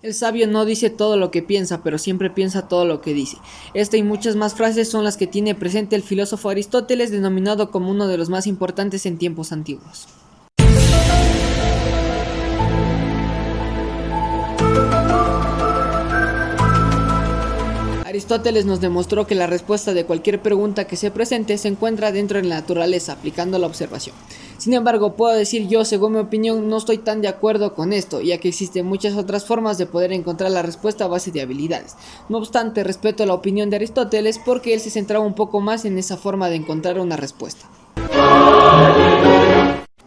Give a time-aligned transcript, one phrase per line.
[0.00, 3.36] El sabio no dice todo lo que piensa, pero siempre piensa todo lo que dice.
[3.74, 7.90] Esta y muchas más frases son las que tiene presente el filósofo Aristóteles, denominado como
[7.90, 10.06] uno de los más importantes en tiempos antiguos.
[18.04, 22.40] Aristóteles nos demostró que la respuesta de cualquier pregunta que se presente se encuentra dentro
[22.40, 24.14] de la naturaleza, aplicando la observación.
[24.58, 28.20] Sin embargo, puedo decir yo, según mi opinión, no estoy tan de acuerdo con esto,
[28.20, 31.94] ya que existen muchas otras formas de poder encontrar la respuesta a base de habilidades.
[32.28, 35.96] No obstante, respeto la opinión de Aristóteles porque él se centraba un poco más en
[35.96, 37.66] esa forma de encontrar una respuesta.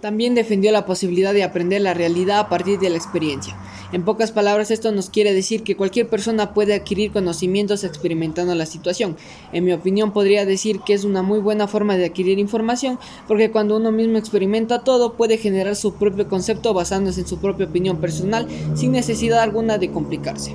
[0.00, 3.56] También defendió la posibilidad de aprender la realidad a partir de la experiencia.
[3.92, 8.66] En pocas palabras, esto nos quiere decir que cualquier persona puede adquirir conocimientos experimentando la
[8.66, 9.16] situación.
[9.52, 13.50] En mi opinión, podría decir que es una muy buena forma de adquirir información, porque
[13.50, 17.96] cuando uno mismo experimenta todo, puede generar su propio concepto basándose en su propia opinión
[17.96, 20.54] personal, sin necesidad alguna de complicarse.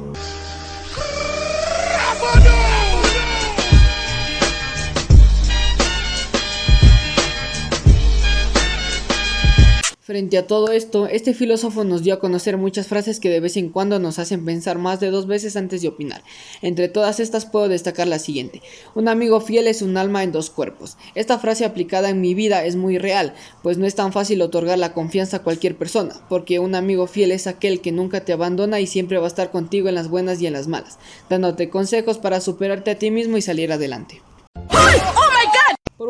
[10.16, 13.58] Frente a todo esto, este filósofo nos dio a conocer muchas frases que de vez
[13.58, 16.23] en cuando nos hacen pensar más de dos veces antes de opinar.
[16.61, 18.61] Entre todas estas puedo destacar la siguiente.
[18.95, 20.95] Un amigo fiel es un alma en dos cuerpos.
[21.16, 24.80] Esta frase aplicada en mi vida es muy real, pues no es tan fácil otorgar
[24.80, 28.80] la confianza a cualquier persona, porque un amigo fiel es aquel que nunca te abandona
[28.80, 30.97] y siempre va a estar contigo en las buenas y en las malas,
[31.30, 34.21] dándote consejos para superarte a ti mismo y salir adelante.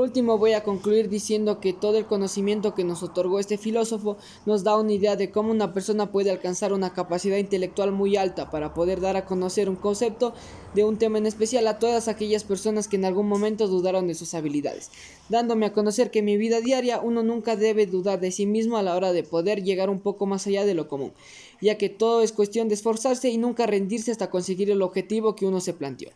[0.06, 4.64] Último voy a concluir diciendo que todo el conocimiento que nos otorgó este filósofo nos
[4.64, 8.76] da una idea de cómo una persona puede alcanzar una capacidad intelectual muy alta para
[8.76, 10.36] poder dar a conocer un concepto
[10.76, 14.14] de un tema en especial a todas aquellas personas que en algún momento dudaron de
[14.14, 14.92] sus habilidades,
[15.28, 18.78] dándome a conocer que en mi vida diaria uno nunca debe dudar de sí mismo
[18.78, 21.14] a la hora de poder llegar un poco más allá de lo común,
[21.61, 25.48] ya que todo es cuestión de esforzarse y nunca rendirse hasta conseguir el objetivo que
[25.48, 26.11] uno se planteó.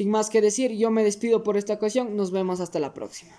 [0.00, 3.32] Sin más que decir, yo me despido por esta ocasión, nos vemos hasta la próxima.